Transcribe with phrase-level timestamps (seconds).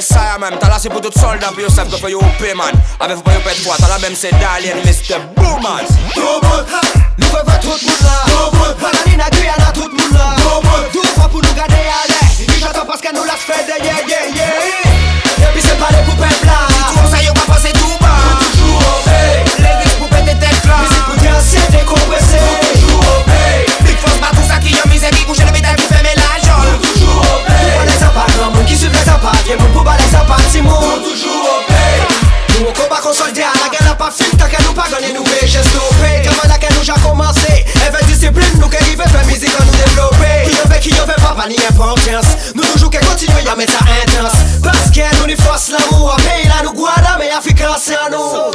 [0.00, 2.72] Messiah men, tala se pou tout soldan pou yo sef Gwa pou yo oupe man,
[3.04, 5.20] ave pou pou yo pet fwa Tala men se Dalian, Mr.
[5.36, 5.84] Booman
[6.14, 6.72] Dobot,
[7.20, 11.28] nou ve ve tout moun la Dobot, ananina Guyana tout moun la Dobot, dout fwa
[11.28, 15.76] pou nou gade ale I jato paske nou las fede, yeah, yeah, yeah Epi se
[15.76, 16.58] pale pou pepla
[16.94, 19.22] Tou sa yo pa pase tou ba Nou toujou obe,
[19.60, 23.42] le gris pou pete tet la Misi pou dianse dekomprese Nou toujou obe,
[23.84, 25.59] big fos pa tout sa ki yo mizeri Bouche le mizeri
[29.10, 30.70] zapadł Jemu
[32.60, 33.00] Nous combat
[33.84, 34.10] la pas
[34.64, 34.84] nous pas
[37.92, 40.50] la discipline nous qu'elle arrive fait nous développer.
[40.50, 44.32] Qui avait qui avait pas ni importance, nous toujours continue à mettre intense.
[44.62, 46.16] Parce qu'elle nous nous force l'amour,
[46.46, 48.52] là nous guarda mais africain c'est à nous.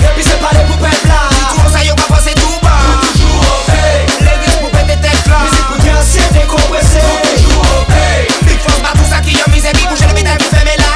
[0.00, 2.70] Et puis c'est pas là, tout ça y'a pas passé tout bas.
[3.02, 8.51] Nous toujours au pays, les des têtes Musique pour danser, décompresser, nous toujours au pays
[8.62, 9.32] force, pas ça qui
[9.74, 10.92] mis bouger le vous fermez la.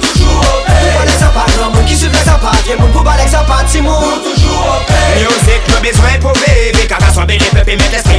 [0.00, 0.92] Toujours au paix.
[0.96, 1.18] Pas les
[1.58, 4.00] non, qui suis très sympa, qui est mon les sympas, si mon.
[4.24, 5.20] Toujours au paix.
[5.20, 8.18] Le besoin pour vivre, car à soi, les peuples, mettre l'esprit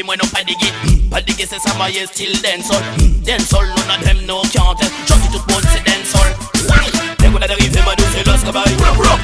[0.00, 2.82] cadée, moi non pas des guides Pas des guides, c'est ça, maille, still dancehall
[3.24, 6.34] Dancehall, none of them, no can't tell Junkie tout le monde, c'est dancehall
[7.20, 8.76] Les gars d'arriver, ma douce, c'est l'oscabaye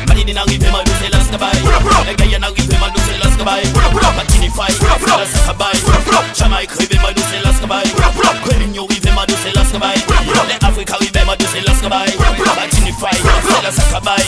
[0.07, 1.63] Badini n'arrive, ma douce, c'est l'oscabaye
[2.07, 3.67] Les gars y'en arrive, ma douce, c'est l'oscabaye
[4.17, 5.81] Batinify, c'est la sacabaye
[6.35, 7.93] Jamaïque, rive, ma douce, c'est l'oscabaye
[8.51, 9.99] Réunion, rive, ma douce, c'est l'oscabaye
[10.49, 12.15] Les Africains, rive, ma douce, c'est l'oscabaye
[12.57, 13.17] Batinify,
[13.49, 14.27] c'est la sacabaye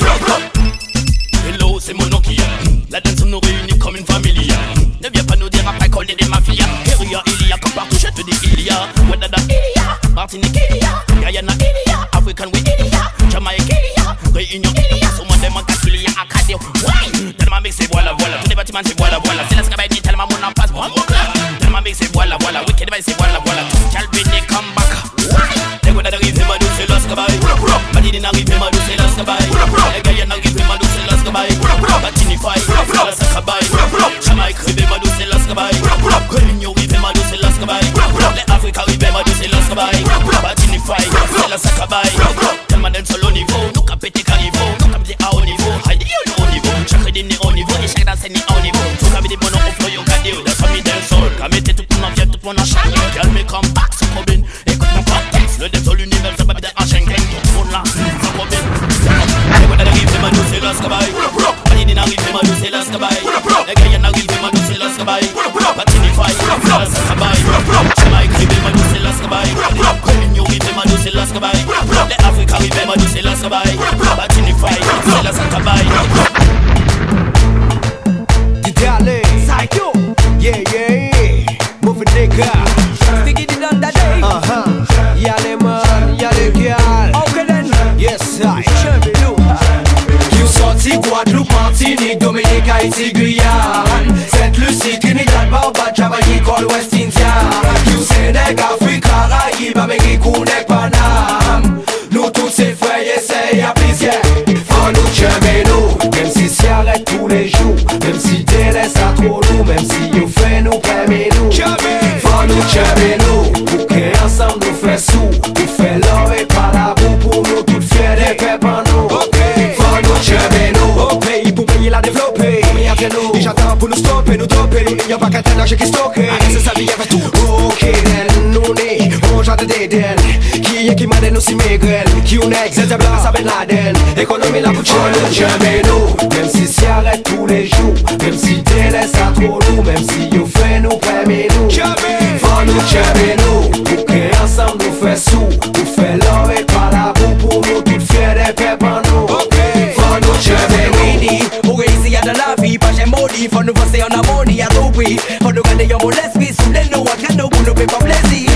[132.59, 136.67] nèg, zè zè blan sa ben laden Ekonomi la pou challenge, jèmè nou Mèm si
[136.67, 140.47] si arèt pou lè jou Mèm si te lè sa tro nou Mèm si yo
[140.57, 145.87] fè nou premè nou Fè nou chèmè nou Pou kè ansam nou fè sou Pou
[145.95, 150.11] fè lor et pa la pou Pou nou tout fè de pè pan nou Fè
[150.25, 154.03] nou chèmè nou Ou reisi yè de la vi, pa jè modi Fè nou vansè
[154.03, 157.67] yon amoni a loupi Fè nou gade yon moun espri Soule nou akre nou pou
[157.67, 158.47] nou pè pa plezi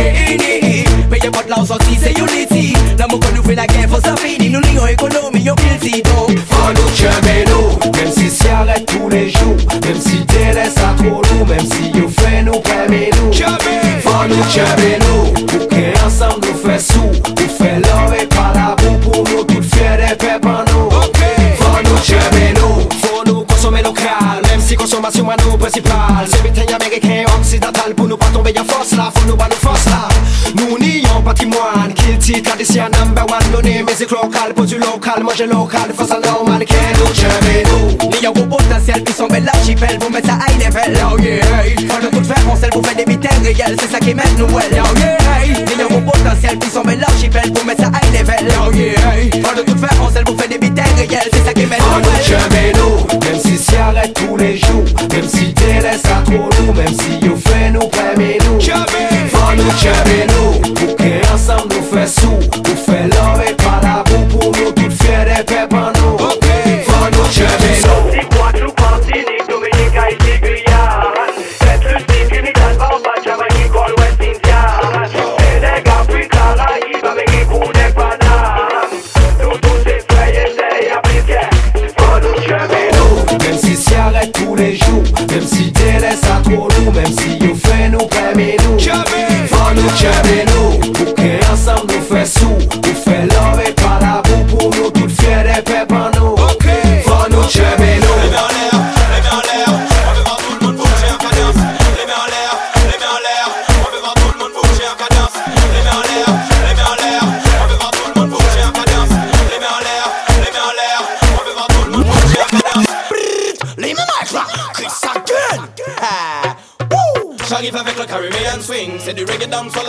[1.13, 1.82] Mè yè pot la ou sa
[5.83, 11.19] Dido Follow cheme nou Mem si s'yaret pou le jou Mem si dele sa tro
[11.19, 13.33] nou Mem si yo fe nou preme nou
[14.05, 18.95] Follow cheme nou Pou ke ansam nou fe sou Ou fe love pa la bou
[19.03, 21.03] Pou nou tout fye de pepan nou
[21.59, 26.71] Follow cheme nou Fon nou konsome lokal Mem si konsomasyon man nou presipal Se biten
[26.79, 30.07] Ameriken oksidatal Pou nou pa tombe ya fos la Fon nou ba nou fos la
[30.61, 34.55] Nou ni yon patrimoine Kilti tradisyon number one Nou ni mizik lokal
[35.33, 38.29] Pour du local Manger local Faut ça normal Que nous jamais nous Il y a
[38.29, 40.99] un gros potentiel qui sont belles l'archipel pour mettre ça high level.
[41.11, 41.43] Oh yeah,
[41.89, 44.47] faut de toute faire on pour faire des vitesses réelles, c'est ça qui met nous.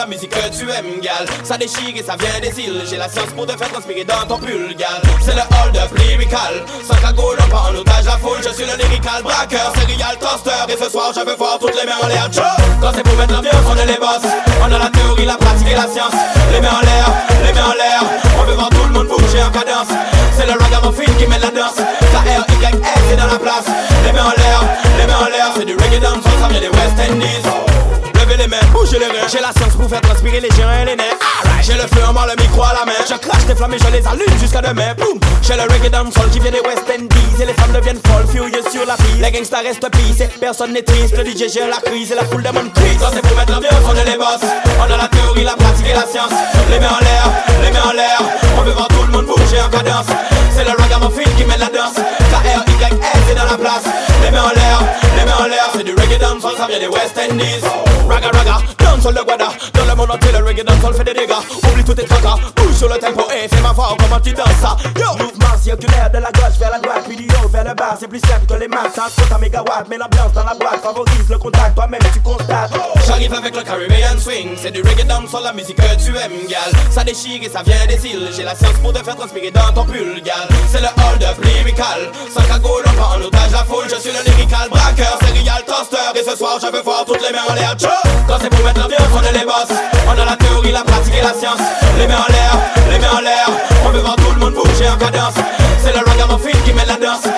[0.04, 1.24] La musique que tu aimes, gal.
[1.44, 2.84] Ça déchire et ça vient des îles.
[2.90, 5.00] J'ai la science pour te faire transpirer dans ton pull, gal.
[5.22, 6.66] C'est le hold up lyrical.
[6.84, 8.44] Sans cagoule, on pas en otage la foule.
[8.44, 10.68] Je suis le lyrical braqueur, serial toaster.
[10.68, 12.28] Et ce soir, je veux voir toutes les mains en l'air.
[12.82, 14.24] Quand c'est pour mettre l'ambiance, on est les boss.
[14.60, 16.16] On a la théorie, la pratique et la science.
[16.52, 17.08] Les mains en l'air,
[17.46, 18.04] les mains en l'air.
[18.40, 19.88] On veut voir tout le monde bouger en cadence.
[20.36, 21.80] C'est le ragamuffin qui met la danse.
[21.80, 23.72] K-R-Y-S, c'est dans la place.
[24.04, 24.60] Les mains en l'air,
[25.00, 25.48] les mains en l'air.
[25.56, 27.73] C'est du reggae down, ça vient des West Indies.
[28.94, 31.18] J'ai la science pour faire transpirer les gens et les nerfs.
[31.64, 32.94] J'ai le feu en main, le micro à la main.
[33.10, 34.94] Je crache des flammes et je les allume jusqu'à demain.
[34.94, 35.18] Boum.
[35.42, 37.42] J'ai le reggae dancehall qui vient des West Indies.
[37.42, 39.18] Et les femmes deviennent folles, furieuses sur la piste.
[39.20, 41.18] Les gangsters restent pissés, personne n'est triste.
[41.18, 42.98] Le DJ gère la crise et la foule demande crise.
[43.00, 44.46] Quand c'est pour mettre l'ambiance, on est les boss.
[44.78, 46.34] On a la théorie, la pratique et la science.
[46.70, 47.26] Les mains en l'air,
[47.64, 48.22] les mains en l'air.
[48.60, 50.14] On veut voir tout le monde bouger en cadence.
[50.54, 51.98] C'est le ragamuffin qui met la danse.
[51.98, 53.90] K-R-Y-S, c'est dans la place.
[54.22, 54.86] Les mains en l'air,
[55.18, 55.66] les mains en l'air.
[55.74, 57.66] C'est du reggae dancehall, ça vient des West Indies.
[58.08, 59.50] Raga raga, dancehall de Guada.
[59.74, 61.34] Dans le monde le reggae dancehall fait des dégâts.
[61.70, 64.78] Oublie tout tes tracas, bouge sur le tempo et fais-moi voir comment tu danses ça.
[64.98, 65.12] Yo!
[65.18, 68.08] Mouvement circulaire de la gauche vers la droite, puis du haut vers le bas, c'est
[68.08, 71.30] plus simple que les maths, ça compte en mégawatts, mais l'ambiance dans la boîte favorise
[71.30, 72.72] le contact, toi-même tu constates.
[73.14, 76.74] J'arrive avec le Caribbean swing, c'est du reggae dancehall, la musique que tu aimes, gal.
[76.90, 79.72] Ça déchire et ça vient des îles, j'ai la science pour te faire transpirer dans
[79.72, 80.50] ton pull, gal.
[80.72, 84.10] C'est le hold up lyrical, sans cagoule, on prend en otage la foule, je suis
[84.10, 87.54] le lyrical braqueur, serial toaster, et ce soir je veux voir toutes les mains en
[87.54, 87.78] l'air.
[88.28, 89.70] Quand c'est pour mettre l'ambiance, on est les boss,
[90.08, 91.62] on a la théorie, la pratique et la science.
[92.00, 92.58] Les mains en l'air,
[92.90, 93.46] les mains en l'air,
[93.86, 95.38] on veut voir tout le monde bouger en cadence.
[95.86, 97.30] C'est le ragamuffin qui met la danse,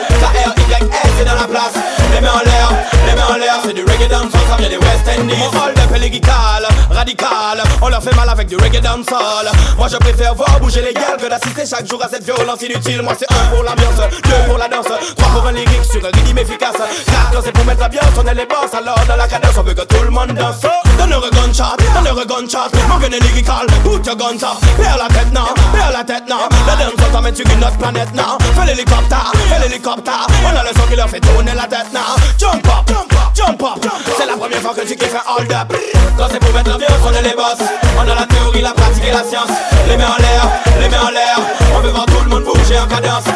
[1.17, 1.73] C'est dans la place.
[2.13, 2.69] Les mains en l'air,
[3.07, 5.35] les mains en l'air, c'est du reggae dancehall, ça vient des West Indies.
[5.37, 9.51] Mon hold up est lyrical, radical, on leur fait mal avec du reggae dancehall.
[9.77, 13.01] Moi je préfère voir bouger les gars que d'assister chaque jour à cette violence inutile.
[13.01, 16.11] Moi c'est un pour l'ambiance, deux pour la danse, trois pour un lyrique sur un
[16.13, 16.75] rythme efficace.
[16.75, 19.73] Quatre c'est pour mettre l'ambiance, on est les boss, alors dans la cadence on veut
[19.73, 20.61] que tout le monde danse.
[20.97, 24.57] Donne-leur un gunshot, donne-leur un gunshot, mon gun est lyrical, put your guns up.
[24.77, 27.77] Perds la tête non, perds la tête non, la danse on t'emmène sur une autre
[27.77, 28.37] planète non.
[28.55, 32.01] Fais l'hélicoptère, fais l'hélicoptère, a le son qui leur fait tourner la tête non.
[32.37, 35.51] Jump up, jump up, jump up, c'est la première fois que tu kiffes un hold
[35.51, 35.73] up.
[36.17, 37.59] Quand c'est pour mettre l'ambiance, on est les boss,
[37.97, 39.49] on a la théorie, la pratique et la science.
[39.87, 40.47] Les mains en l'air,
[40.79, 41.39] les mains en l'air,
[41.75, 43.34] on veut voir tout le monde bouger en cadence.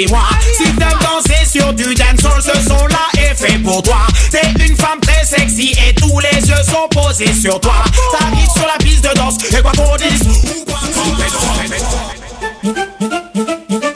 [0.00, 0.22] Suis-moi.
[0.56, 4.06] Si t'aimes danser sur du dancehall, ce son-là est fait pour toi.
[4.30, 7.84] T'es une femme très sexy et tous les yeux sont posés sur toi.
[8.12, 10.22] T'arrives sur la piste de danse et quoi qu'on dise,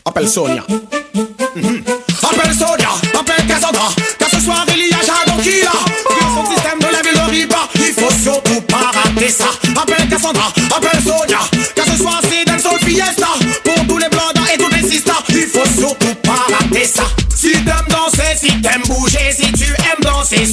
[0.04, 0.64] Appelle Sonia.
[2.22, 3.88] Appelle Sonia, appelle Cassandra,
[4.18, 4.98] car ce soir il y a.
[5.42, 5.60] Vu
[6.34, 9.46] son système de la ville de Riba, il faut surtout pas rater ça.
[9.80, 11.13] Appelle Cassandra, appelle Sonia,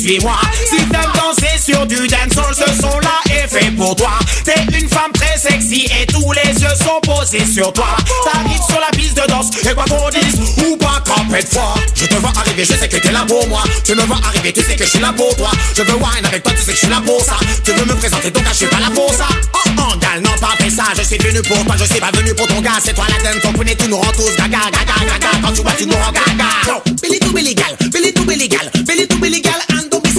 [0.01, 0.35] suis-moi.
[0.69, 4.11] Si t'aimes danser sur du dancehall, ce son-là est fait pour toi.
[4.43, 7.95] T'es une femme très sexy et tous les yeux sont posés sur toi.
[8.25, 11.75] T'arrives sur la piste de danse et quoi qu'on dise, ou pas camper de foi.
[11.93, 13.63] Je te vois arriver, je sais que t'es là pour moi.
[13.83, 15.51] Tu me vois arriver, tu sais que je suis là pour toi.
[15.77, 17.35] Je veux wine avec toi, tu sais que je suis là pour ça.
[17.63, 19.27] Tu veux me présenter, donc je suis pas là pour ça.
[19.53, 20.85] Oh, oh, gal, non, pas fait ça.
[20.97, 22.79] Je suis venu pour toi, je suis pas venu pour ton gars.
[22.83, 25.29] C'est toi la dame, ton connais, tu nous rends tous gaga, gaga, gaga.
[25.43, 26.49] Quand tu vois, tu nous rends gaga.
[26.67, 29.15] Yo, Billy to Billy gal, Billy to Billy gal, Billy to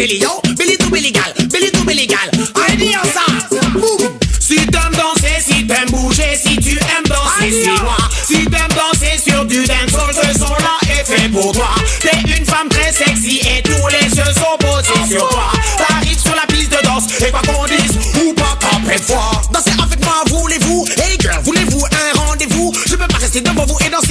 [0.02, 0.40] Billy yo.
[0.58, 2.28] Billy to Billy gal, Billy to Billy gal.
[2.76, 3.22] Dis ça.
[3.70, 4.18] Boum.
[4.40, 7.96] Si t'aimes danser, si t'aimes bouger, si tu aimes danser, suis-moi.
[8.26, 11.68] Si t'aimes danser sur du dancehall, ce son-là est fait pour toi.
[12.00, 15.52] T'es une femme très sexy et tous les yeux sont posés sur toi.
[15.78, 19.30] T'arrives sur la piste de danse et quoi qu'on dise, ou pas de foi.
[19.52, 20.84] Dansez avec moi, voulez-vous?
[20.98, 22.72] Hey girl, voulez-vous un rendez-vous?
[22.86, 24.01] Je peux pas rester devant vous et danser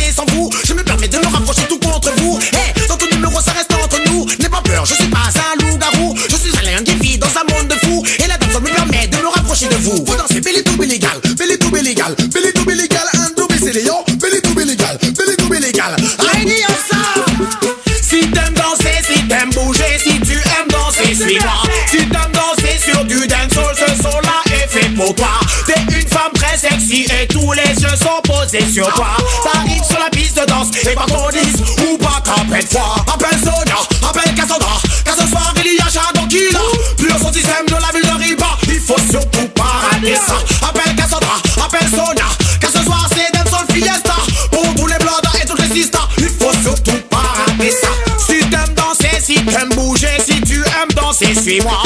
[28.51, 29.07] posés sur toi.
[29.43, 32.95] T'arrives sur la piste de danse et quoi qu'on dise ou pas qu'appelle toi.
[33.13, 33.77] Appelle Sonia,
[34.09, 34.81] appelle Cassandra.
[35.05, 36.57] Car ce soir il y a Shadow Killer.
[36.97, 40.35] Plus son système de la ville de Riba, il faut surtout pas rater ça.
[40.67, 42.25] Appelle Cassandra, appelle Sonia.
[42.59, 44.15] Car ce soir c'est dancehall fiesta.
[44.51, 47.89] Pour tous les blogs et toutes les sisters, il faut surtout pas rater ça.
[48.17, 51.80] Si t'aimes danser, si t'aimes bouger, si tu aimes danser, suis-moi.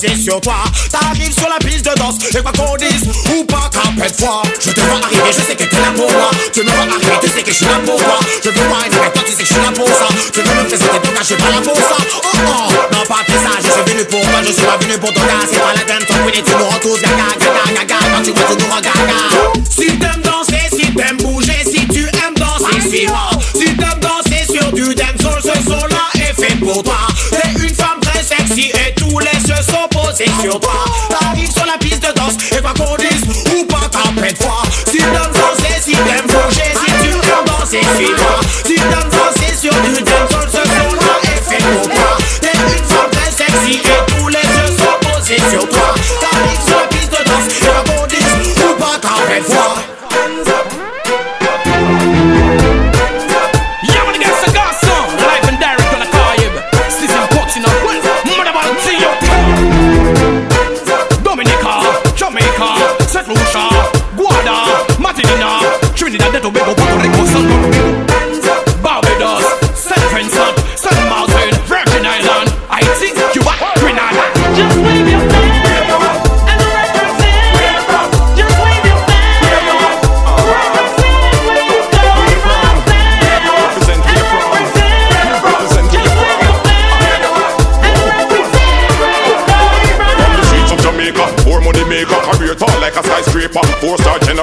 [0.00, 0.54] Posés sur toi.
[0.90, 3.02] T'arrives sur la piste de danse et quoi qu'on dise
[3.34, 4.42] ou pas qu'appelle fois.
[4.60, 6.30] Je te vois arriver, je sais que t'es là pour moi.
[6.52, 8.18] Tu me vois arriver, tu sais que je suis là pour toi.
[8.44, 10.08] Je veux wine avec toi, tu sais que je suis là pour ça.
[10.32, 11.96] Tu veux me présenter gars, je suis pas là pour ça.
[12.14, 14.98] Oh oh, non pas que ça, je suis venu pour toi, je suis pas venu
[14.98, 15.46] pour ton gars.
[15.50, 15.84] C'est pas la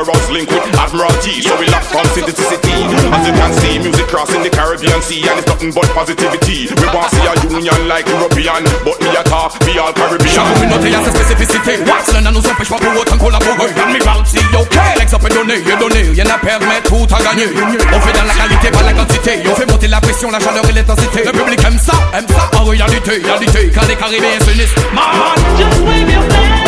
[0.05, 2.73] star generals link with Admiralty, so we lock from city to city.
[3.09, 6.69] As you can see, music crossing the Caribbean Sea, and it's nothing but positivity.
[6.69, 10.29] We want to see a union like European, but me a talk, we all Caribbean.
[10.29, 13.99] Chaque communauté a sa spécificité Wax ne nous empêche pas pour autant collaborer Dans mes
[13.99, 17.47] bounty, ok Legs L'exemple est donné, est donné Rien à perdre mais tout à gagner
[17.93, 20.67] On fait dans la qualité, pas la quantité On fait monter la pression, la chaleur
[20.69, 22.59] et l'intensité Le public aime ça, aime ça.
[22.59, 26.64] En réalité, réalité Quand les Caribéens s'unissent Man, just wave your flag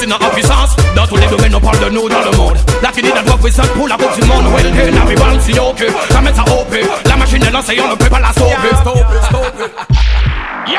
[0.00, 2.36] Le sixième continent en puissance Dans tous les domaines on parle de nous dans le
[2.36, 6.20] monde La Trinidad représente pour la coupe du monde Well then, everyone see ok Ça
[6.22, 8.70] met ça OP La machine est lancée, on ne peut pas la stopper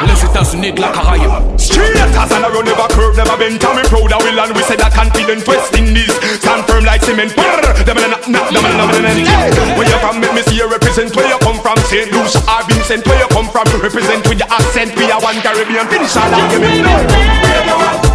[0.08, 3.60] Les États-Unis de la Caraïbe Straight as and I run never curve, never bend.
[3.60, 6.10] Tell me proud, I will and we say that confident West Indies
[6.42, 7.30] stand firm like cement.
[7.86, 9.14] Them a knock, knock, them a knock, them a.
[9.14, 10.20] Hey, where you from?
[10.20, 11.16] Make me see you represent.
[11.16, 11.78] Where you come from?
[11.86, 12.12] St.
[12.12, 13.06] Lucia or Vincent.
[13.06, 13.66] Where you come from?
[13.82, 14.96] Represent with your accent.
[14.98, 15.86] We are one Caribbean.
[15.88, 16.62] Finish all that, give
[18.06, 18.11] me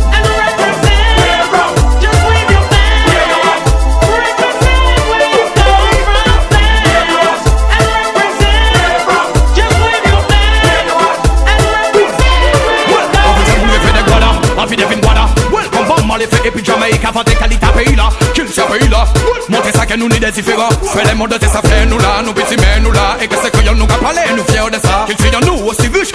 [18.78, 19.04] Qu'il se pays là
[19.48, 20.68] Montrer ça que nous ni différents.
[20.92, 23.16] Fais les mondes de fait nous là Nous petits mais nous là.
[23.20, 24.78] Et que c'est que y'en nous qu'à parler Nous fiers de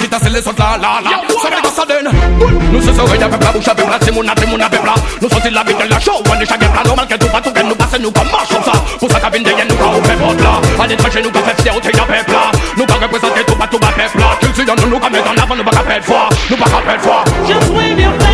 [0.08, 1.22] tassent les autres là là là.
[1.42, 2.12] Ça fait que ça donne.
[2.72, 4.60] Nous ce soir y'a peuple là Bouche à peuple là C'est mon âme, c'est mon
[4.60, 7.16] âme peuple là Nous sommes la vie de la show est chaque plat Normal que
[7.16, 8.74] tout va tout Nous passe nous comme marche comme ça.
[9.00, 10.62] Pour ça cabine de nous quand on fait votre là.
[10.84, 12.52] Allez chez nous quand fait fier Au t'es peuple là.
[12.78, 14.38] Nous pas représenter tout pas tout va peuple là.
[14.42, 16.30] Qu'il suit nous nous qu'à mettre en avant Nous pas qu'à perdre foi.
[16.50, 17.24] Nous pas qu'à perdre foi.
[17.48, 18.31] Just wave your flag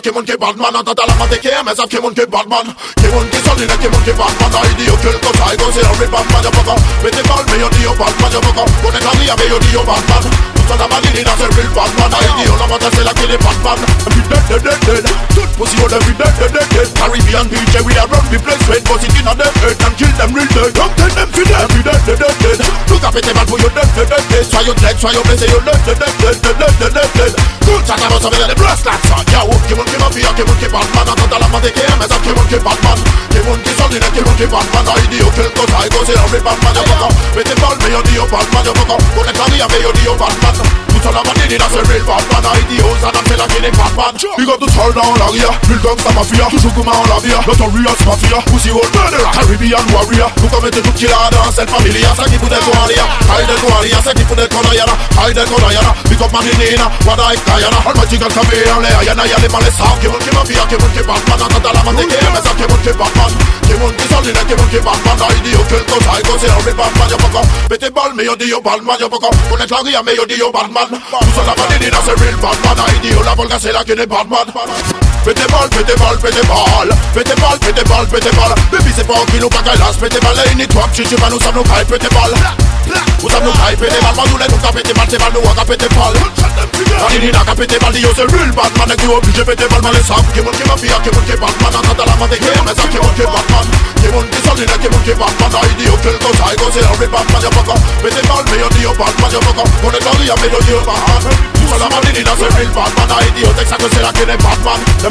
[0.00, 3.76] Sa kimon ki badman Anta talama te kiyemez Av kimon ki badman Kimon ki solide
[3.82, 6.29] Kimon ki badman Da idi yok kül kotay Gozi avri bam
[17.60, 20.32] We are run the place When boss it in on them head and kill them
[20.32, 23.20] real dead Don't tell them fi dead, fi dead, dead, dead, dead Look up at
[23.20, 25.48] them and put your dead, dead, dead, dead Try your dead, try your bless, say
[25.52, 28.56] your dead, dead, dead, dead, dead, dead, dead, dead, Good chat about some of the
[28.56, 31.12] brass lads Yeah, whoop, give on, give on, fear, give on, give on Man, I
[31.12, 32.98] of my take I thought give on, give on, man.
[33.28, 34.86] Give on, give on, give on, on, man.
[34.88, 37.54] I idiot, kill, cause I go say, I'll rip on, man, you fucker With the
[37.60, 40.04] ball, me, you're the up, man, you fucker go the carry, I'm me, you're the
[40.08, 40.89] up, man.
[41.00, 43.72] Son of a nigga that's a real bad man I the I'm still a killing
[43.72, 47.16] man You got to turn down la ria Real gangsta mafia Toujours comme en la
[47.24, 50.28] via Notorious mafia Pussy old murderer Caribbean warrior.
[50.44, 53.96] Nous commettez tout killer dans cette famille Ça qui fout des koalia Aïe des koalia
[54.04, 54.92] Ça qui fout des konayana
[55.24, 56.44] Aïe des konayana Big up man
[57.08, 60.68] Wada ik kayana Almighty God come here Le ayana yale male sa Kevon ki mafia
[60.68, 63.32] Kevon ki bad man Atata la mante kere Mesa Kevon ki bad man
[63.64, 65.80] Kevon ki solina Kevon ki I the hotel
[66.40, 70.36] C'est un real man me yo di yo bad man la ria me yo di
[70.36, 70.89] yo man.
[70.90, 74.06] Batman Tout ça la validine, c'est real Batman Idiot, la volga, c'est la qui n'est
[74.06, 74.46] Batman
[75.30, 78.06] fais tes balles, fais tes balles, fais tes balles, fais tes balles, fais tes balles,
[78.10, 78.54] fais tes balles.
[78.72, 81.30] Baby, c'est pas un kilo, pas galas, fais tes balles, et ni toi, tu vas
[81.30, 82.34] nous savons caille, fais tes balles.
[83.22, 85.60] Nous savons caille, fais tes balles, pas nous les nous pété mal, tes balles, nous
[85.60, 86.14] a pété mal.
[87.06, 90.02] Alini n'a qu'à pété yo, c'est l'huile, Batman, et qui obligé pété mal, mais m'a
[90.02, 93.14] fille, qui monte qui Batman, en tant la main des guerres, mais ça qui monte
[93.14, 93.66] qui Batman,
[94.02, 96.86] qui monte qui saline, qui monte qui Batman, a idiot, quel gosse, a gosse, et
[96.90, 97.76] on fait Batman, y'a pas quoi.
[98.02, 99.64] Fais tes balles, Man, y'a dit, y'a Batman, y'a pas quoi.
[99.84, 101.22] On est dans l'île, y'a mélodie, y'a Batman.
[101.54, 104.02] Tout ça, la main, il a ce film, Batman, a idiot, c'est ça que c'est
[104.02, 104.30] là qu'elle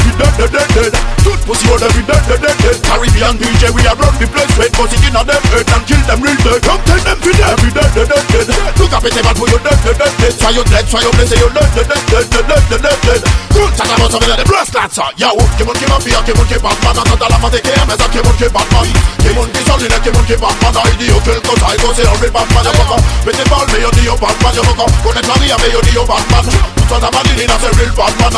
[0.10, 0.94] be dead, dead, dead, dead.
[1.22, 2.78] Good pussy wanna dead, dead, dead, dead.
[2.82, 6.02] Caribbean DJ, we are run the place straight, pussy in a dead head and kill
[6.10, 6.60] them real dead.
[6.64, 8.74] Come take them to dead, be dead, dead, dead, dead.
[8.80, 10.34] Look up at them and put your dead, dead, dead, dead.
[10.40, 12.82] Try your dead, try your place, say your dead, dead, dead, dead, dead, dead, dead,
[12.82, 13.22] dead, dead.
[13.54, 15.10] Good time about some of the breast cancer.
[15.20, 18.88] Yo, kimon kimon pia, kimon kimon mana, tata la mate ke meza, kimon kimon man.
[19.22, 23.00] Kimon kisolina, kimon kimon mana, idio kelko taiko se horrible Batman, yo fucker.
[23.26, 24.90] Pete ball me yo dio Batman, yo fucker.
[25.04, 26.46] Con el tragia me yo dio Batman.
[26.78, 28.30] Tutta la madrina se real Batman.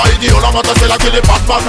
[1.51, 1.67] foda.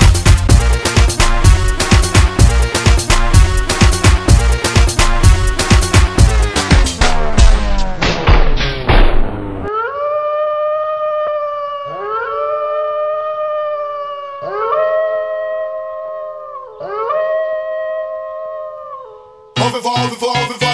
[19.54, 20.71] Volve, volve, volve, volve.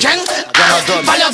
[0.00, 1.04] Jamais dans ma gang.
[1.04, 1.30] Va leur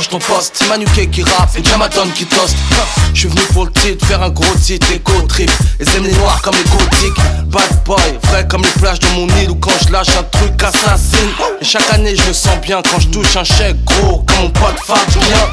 [0.00, 0.54] branche ton poste.
[0.56, 2.56] C'est Manuké qui rappe et Jamaton qui toast.
[3.12, 6.12] Je suis venu pour le titre, faire un gros titre Éco trip, et aiment les
[6.12, 7.20] noirs comme les gothiques.
[7.46, 10.62] Bad boy, frais comme les plages de mon île Ou quand je lâche un truc
[10.62, 11.30] assassine.
[11.60, 14.50] Et chaque année je me sens bien quand je touche un chèque gros Comme mon
[14.50, 15.02] pote Fabien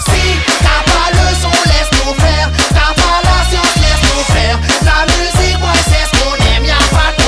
[0.05, 0.21] Si
[0.59, 2.49] t'as pas le son, laisse-nous faire.
[2.69, 4.59] T'as pas la science, laisse-nous faire.
[4.83, 7.26] La musique, ouais, c'est ce qu'on aime, y'a pas de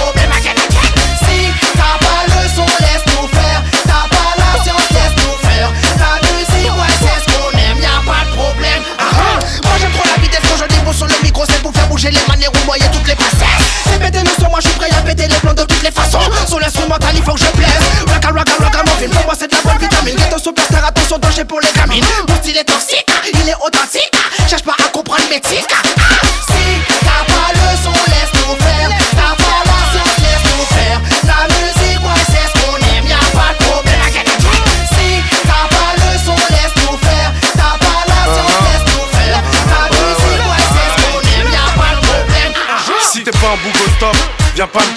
[11.00, 11.14] sur le
[11.48, 13.64] c'est pour faire bouger les manières ou moyer toutes les princesses.
[13.86, 16.20] Répétez le son, moi je suis prêt à péter les plans de toutes les façons.
[16.46, 17.70] Sur l'instrumental, il faut que je plaise.
[19.00, 20.18] Film, pour moi c'est de bonne vitamine.
[21.22, 22.04] Danger pour les gamines.
[22.50, 22.64] Est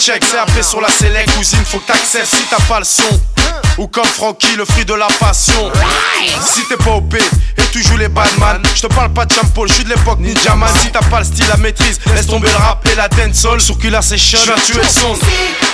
[0.03, 0.25] check.
[0.29, 2.27] C'est après sur la select, cousine, faut que t'accèdes.
[2.27, 3.21] Si t'as pas le son,
[3.79, 5.71] ou comme Frankie, le fruit de la passion.
[6.45, 9.69] Si t'es pas OP et tu joues les badman, je te parle pas de Champol,
[9.69, 10.69] je suis de l'époque Ninja Man.
[10.81, 13.61] Si t'as pas le style, la maîtrise, laisse tomber le rap et la dancehall.
[13.61, 15.15] Sur Killer Session, je viens tuer le son.
[15.15, 15.21] Si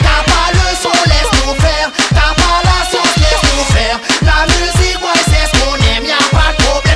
[0.01, 1.91] t'as pas le son, laisse-nous faire.
[2.11, 3.99] T'as pas la science, laisse-nous faire.
[4.23, 6.88] La musique, ouais, c'est ce qu'on aime, y'a pas de problème.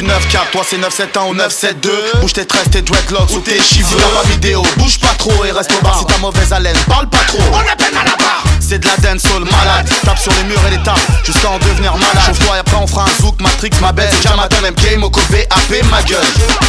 [0.00, 3.98] Du 9-4, toi c'est 971 ou 972 Bouge tes tresses, tes dreadlocks ou tes cheveux.
[4.00, 5.98] dans ma vidéo Bouge pas trop et reste au bar.
[5.98, 7.38] Si t'as mauvaise haleine, parle pas trop.
[7.52, 8.44] On appelle à la barre.
[8.60, 9.88] C'est de la dancehall malade.
[10.04, 12.26] Tape sur les murs et les tables Jusqu'à en devenir malade.
[12.26, 14.08] Chauffe-toi et après on fera un zouk Matrix, ma belle.
[14.12, 16.67] C'est Jamaton, MK, Moko, AP, ma gueule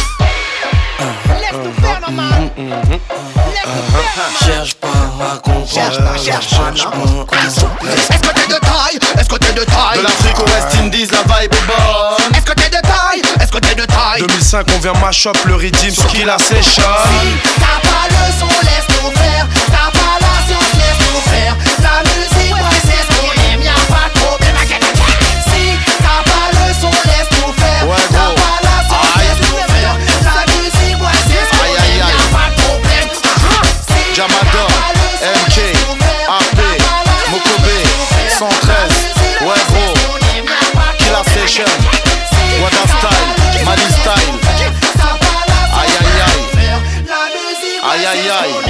[4.44, 7.26] Cherche pas à comprendre Cherche pas, cherche pas, non.
[8.10, 8.98] Est-ce que t'es de taille?
[9.18, 12.44] Est-ce que t'es de De taille l'Afrique au West Indies, la vibe est bonne Est-ce
[12.44, 13.22] que t'es de taille?
[13.40, 14.20] Est-ce que t'es de taille?
[14.20, 16.82] 2005, on vient mash up le rythme sur Killer Session.
[17.58, 19.46] T'as pas le son, laisse-nous faire.
[19.66, 21.56] T'as pas la science, laisse-nous faire.
[21.82, 24.56] La musique, ouais, c'est ce qu'on aime, y'a pas de problème.
[25.46, 27.88] Si t'as pas le son, laisse-nous faire.
[27.88, 28.39] Ouais, gros.
[41.50, 41.66] Michelle.
[42.62, 44.38] What a style, Mali style.
[45.80, 46.44] Aïe aïe aïe.
[47.82, 48.69] Aïe aïe aïe.